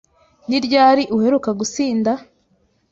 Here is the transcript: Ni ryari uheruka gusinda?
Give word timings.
Ni 0.47 0.57
ryari 0.65 1.03
uheruka 1.15 1.49
gusinda? 1.59 2.11